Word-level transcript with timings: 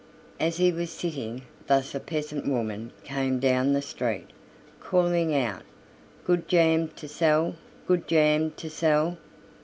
As 0.39 0.57
he 0.57 0.71
was 0.71 0.89
sitting 0.89 1.43
thus 1.67 1.93
a 1.93 1.99
peasant 1.99 2.47
woman 2.47 2.91
came 3.03 3.37
down 3.39 3.73
the 3.73 3.83
street, 3.83 4.25
calling 4.79 5.35
out: 5.35 5.61
"Good 6.25 6.47
jam 6.47 6.87
to 6.95 7.07
sell, 7.07 7.53
good 7.85 8.07
jam 8.07 8.49
to 8.57 8.67
sell." 8.67 9.19